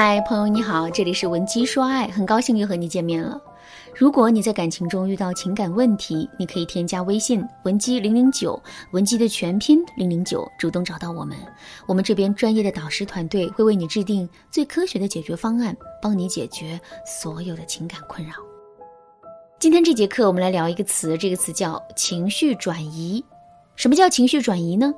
[0.00, 3.36] 嗨，朋友你好，这里是文姬说爱，很高兴又和你见面了。
[3.96, 11.36] 如果你在感情中遇到情感问题，你可以添加微信文姬零零九，文姬的全拼零零九，主动找到我们，
[11.84, 18.34] 我们这边专业的导师团队会为你制定最科学的解决方案，帮你解决所有的情感困扰。
[19.58, 23.24] 今天这节课我们来聊一个词，这个词叫情绪转移。
[23.74, 24.94] 什么叫情绪转移呢？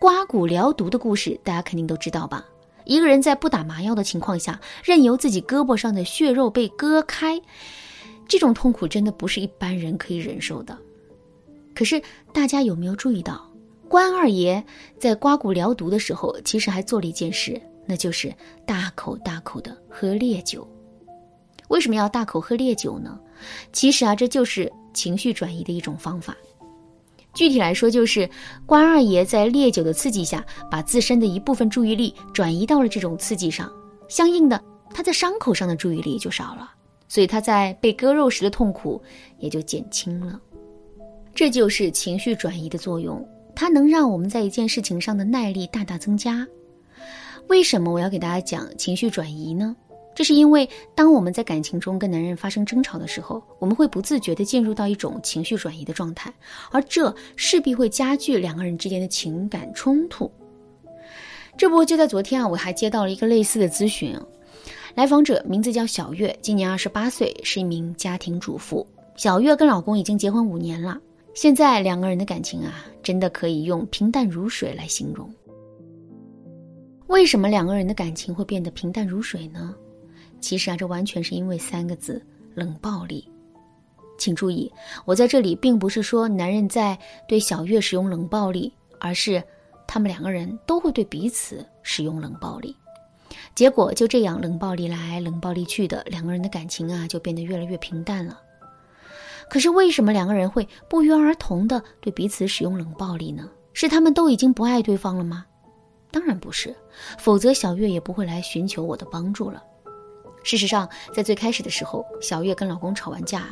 [0.00, 2.44] 刮骨疗毒的故事大家肯定都知道吧？
[2.88, 7.38] 一个人在不打麻药的情况下，任由自己胳膊上的血肉被割开。
[8.26, 10.76] 这种痛苦真的不是一般人可以忍受的。
[11.74, 13.46] 可是大家有没有注意到，
[13.88, 14.64] 关二爷
[14.98, 18.34] 在刮骨疗毒的时候，其实还做了一件事，那就是
[18.64, 20.66] 大口大口的喝烈酒。
[21.68, 23.20] 为什么要大口喝烈酒呢？
[23.70, 26.34] 其实啊，这就是情绪转移的一种方法。
[27.38, 28.28] 具体来说，就是
[28.66, 33.72] 关二爷在烈酒的刺激下，把自身的一部分注意力转移到了这种刺激上，
[34.08, 34.60] 相应的，
[34.92, 36.72] 他在伤口上的注意力就少了。
[37.06, 39.00] 所以他在被割肉时的痛苦
[39.38, 40.40] 也就减轻了，
[41.32, 43.24] 这就是情绪转移的作用，
[43.54, 46.44] 它能让我们在一件事情上的耐力大大增加。
[47.46, 49.76] 为什么我要给大家讲情绪转移呢？
[50.18, 56.34] 这是因为当我们在感情中跟男人发生争吵的时候，我们会不自觉地进入到一种情绪转移的状态，
[56.72, 60.28] 而这势必会加剧两个人之间的情感冲突。
[61.56, 64.12] 这不就在昨天啊，我还接到了一个类似的咨询。
[64.96, 68.84] 来访者名字叫小月，今年二十八岁，是一名家庭主妇。
[69.14, 71.00] 小月跟老公已经结婚五年了，
[71.32, 75.32] 现在两个人的感情啊，真的可以用平淡如水来形容。
[77.06, 79.72] 为什么两个人的感情会变得平淡如水呢？
[80.40, 83.28] 其实啊，这完全是因为三个字：冷暴力。
[84.16, 84.72] 请注意，
[85.04, 86.98] 我在这里并不是说男人在
[87.28, 89.42] 对小月使用冷暴力，而是
[89.86, 92.74] 他们两个人都会对彼此使用冷暴力。
[93.54, 98.40] 结果就这样冷暴力来冷暴力去的，两个人的感情啊就变得越来越平淡了。
[99.48, 103.48] 可是为什么两个人会不约而同的对彼此使用冷暴力呢？
[103.72, 105.46] 是他们都已经不爱对方了吗？
[106.10, 106.74] 当然不是，
[107.18, 109.62] 否则小月也不会来寻求我的帮助了。
[110.42, 113.44] 事实上，在最开始的时候，小月跟老公吵完架，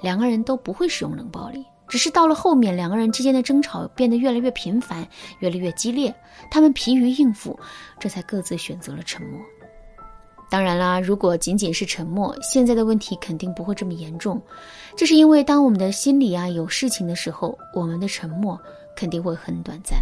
[0.00, 1.64] 两个人都不会使用冷暴力。
[1.86, 5.06] 只是到了后面，两个人之间的争吵变得越来越频繁，
[5.40, 6.14] 越来越激烈，
[6.50, 7.58] 他们疲于应付，
[7.98, 9.40] 这才各自选择了沉默。
[10.48, 14.40] 当然啦，如果仅仅是沉默，现在的问题肯定不会这么严重。
[14.96, 18.58] 这是因为当我们的心里啊有事情的时候，我们的沉默
[18.96, 20.00] 肯定会很短暂。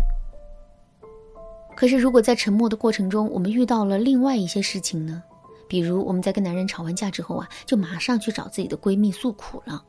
[1.75, 5.22] 可是如果在沉默的过程中，我们遇到了另外一些事情呢？
[5.69, 9.84] 比如我们在跟男人吵完架之后啊，就马上去找自己的闺蜜诉苦了。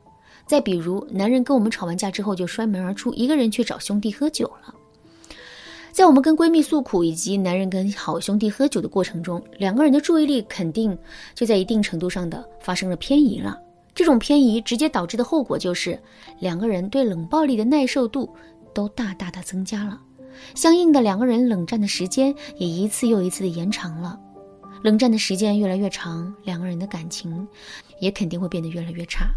[0.46, 4.74] 再比如，男人跟我们吵完架之后就摔门而出，一个人去找兄弟喝酒了。
[5.92, 10.96] 在我们跟闺蜜诉苦以及男人跟好兄弟喝酒的过程中，两个人的注意力肯定
[11.34, 13.58] 就在一定程度上的发生了偏移了。
[13.94, 16.00] 这种偏移直接导致的后果就是
[16.38, 18.28] 两个人对冷暴力的耐受度
[18.72, 20.00] 都大大的增加了，
[20.54, 24.18] 相应的两个人冷战的时间也一次又一次的延长了。
[24.82, 27.46] 冷战的时间越来越长，两个人的感情
[27.98, 29.30] 也肯定会变得越来越差。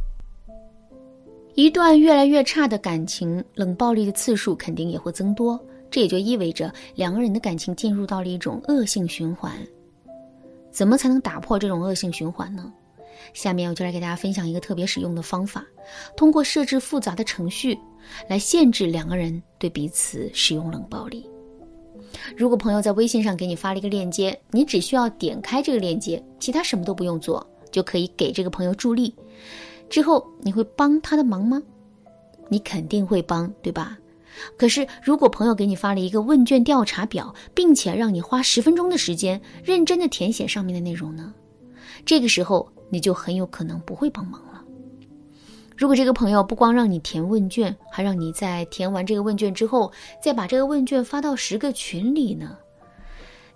[1.56, 5.60] 一段越来越差的感情，冷暴力的次数肯定也会增多，
[5.92, 9.52] 这也就意味着两个人的感情进入到了一种恶性循环。
[10.72, 12.74] 怎么才能打破这种恶性循环呢？
[13.34, 15.64] 下面我就来给大家分享一个特别实用的方法，
[16.18, 17.78] 通过设置复杂的程序
[18.28, 21.30] 来限制两个人对彼此使用冷暴力。
[22.36, 29.14] 如果朋友在微信上给你发了一个链接，你只需要点开这个链接，其他什么都不用做，就可以给这个朋友助力。
[29.90, 31.62] 之后你会帮他的忙吗？
[32.50, 33.98] 你肯定会帮，对吧？
[34.58, 41.34] 可是如果朋友给你发了一个问卷调查表，并且让你花十分钟的时间认真的填写上面的内容呢？
[42.06, 44.53] 这个时候你就很有可能不会帮忙了。
[45.76, 49.92] 如果这个朋友不光让你填问卷，还让你在填完这个问卷之后，
[50.22, 52.58] 再把这个问卷发到十个群里呢？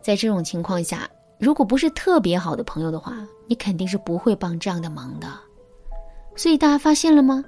[0.01, 5.27] 在这种情况下，如果不是特别好的朋友的话，你肯定是不会帮这样的忙的。
[6.35, 7.43] 所以大家发现了吗？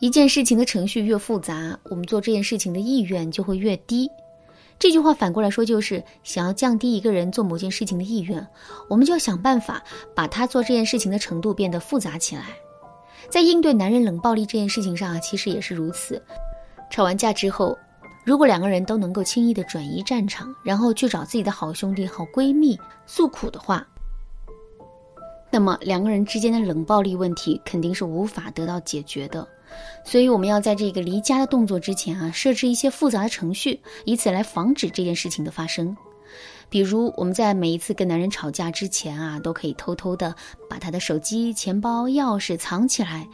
[0.00, 4.10] 一件事情的程序越复杂，我们做这件事情的意愿就会越低。
[4.78, 8.44] 这句话反过来说就是：想要降低一个人做某件事情的意愿，
[8.88, 9.80] 我们就要想办法
[10.12, 12.46] 把他做这件事情的程度变得复杂起来。
[13.28, 16.22] 在应对男人冷暴力这件事情上啊，其实也是如此。
[16.90, 17.76] 吵完架之后，
[18.24, 23.86] 如果两个人都能够轻易的转移战场，然后去找自己的好兄弟、好闺蜜诉苦的话。
[25.50, 29.46] 那么两个人之间的冷暴力问题肯定是无法得到解决的，
[30.04, 35.94] 所以我们要在这个离家的动作之前啊，设置一些复杂的程序，以此来防止这件事情的发生。
[36.72, 40.34] 比如我们在每一次跟男人吵架之前啊，都可以偷偷的
[40.70, 43.28] 把他的手机、钱包、钥匙藏起来，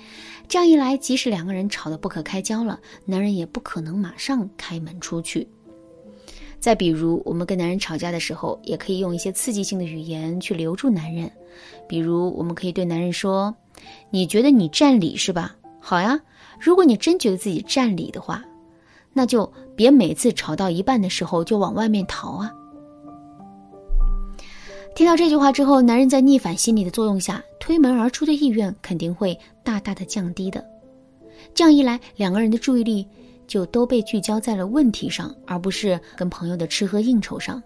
[0.48, 5.46] 这样一来，即使两个人吵得不可开交了，男人也不可能马上开门出去。
[6.58, 11.30] 再比如，我们跟男人吵架的时候，也可以用一些刺激性的语言去留住男人，
[11.88, 13.54] 比如我们可以对男人说
[14.10, 15.54] ：“你觉得你占理是吧？
[15.78, 16.18] 好呀，
[16.58, 18.42] 如果你真觉得自己占理的话，
[19.12, 22.52] 那就别每次吵到一半的时候就往外面逃啊。”
[24.98, 30.66] 听到这句话之后，男人在逆反心理的作用下，推门而出的意愿肯定会大大的降低的。
[31.54, 33.06] 这样一来，两个人的注意力。
[33.46, 37.62] 就都被聚焦在了问题上，而不是跟朋友的吃喝应酬上。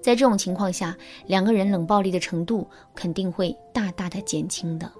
[0.00, 0.96] 在这种情况下，
[1.26, 4.90] 两个人冷暴力的程度肯定会大大的减轻的。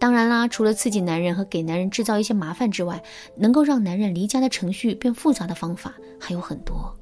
[0.00, 3.00] 当然啦，除了刺激男人和给男人制造一些麻烦之外，
[3.36, 6.92] 能够让男人离家的程序变复杂的方法还有很多。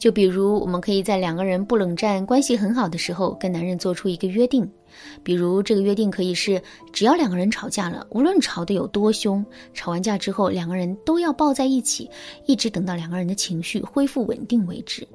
[0.00, 4.66] 就比如，我们可以在两个人不冷战、关系很好的时候，跟男人做出一个约定。
[5.22, 6.60] 比如，这个约定可以是：
[6.90, 9.44] 只要两个人吵架了，无论吵得有多凶，
[9.74, 12.08] 吵完架之后，两个人都要抱在一起，
[12.46, 15.06] 一直等到两个人的情绪恢复稳定为止。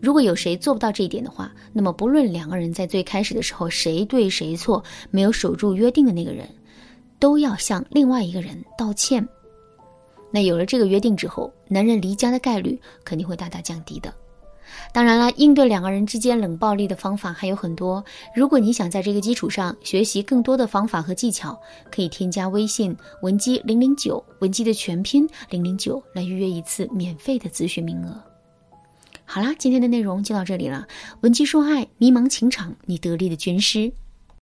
[0.00, 4.80] 如果有谁做不到这一点的话，那么不论两个人在最开始的时候谁对谁错，
[5.10, 6.46] 没有守住约定的那个人，
[7.18, 9.26] 都要向另外一个人道歉。
[10.30, 14.12] 那有了这个约定之后，男人离家的概率肯定会大大降低的。
[14.92, 18.04] 当然了，应对两个人之间冷暴力的方法还有很多。
[18.34, 21.58] 如果你想在这个基础上学习更多的方法和技巧，
[21.90, 28.14] 可以添加微信文姬零零九，文姬的全拼零零九，来预约一次免费的咨询名额。
[29.24, 30.86] 好啦，今天的内容就到这里了。
[31.22, 33.92] 文姬说爱，迷茫情场，你得力的军师。